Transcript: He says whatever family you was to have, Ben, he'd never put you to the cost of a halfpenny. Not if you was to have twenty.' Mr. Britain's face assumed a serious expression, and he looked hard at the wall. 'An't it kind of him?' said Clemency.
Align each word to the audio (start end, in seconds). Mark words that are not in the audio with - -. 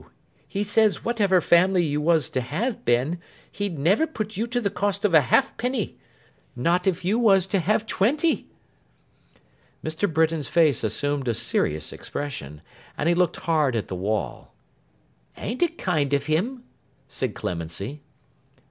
He 0.47 0.63
says 0.63 1.05
whatever 1.05 1.39
family 1.41 1.83
you 1.85 2.01
was 2.01 2.27
to 2.31 2.41
have, 2.41 2.85
Ben, 2.85 3.19
he'd 3.51 3.77
never 3.77 4.07
put 4.07 4.35
you 4.35 4.47
to 4.47 4.59
the 4.59 4.71
cost 4.71 5.05
of 5.05 5.13
a 5.13 5.21
halfpenny. 5.21 5.99
Not 6.55 6.87
if 6.87 7.05
you 7.05 7.19
was 7.19 7.45
to 7.45 7.59
have 7.59 7.85
twenty.' 7.85 8.49
Mr. 9.85 10.11
Britain's 10.11 10.47
face 10.47 10.83
assumed 10.83 11.27
a 11.27 11.35
serious 11.35 11.93
expression, 11.93 12.63
and 12.97 13.09
he 13.09 13.13
looked 13.13 13.37
hard 13.41 13.75
at 13.75 13.89
the 13.89 13.95
wall. 13.95 14.55
'An't 15.37 15.61
it 15.61 15.77
kind 15.77 16.15
of 16.15 16.25
him?' 16.25 16.63
said 17.07 17.35
Clemency. 17.35 18.01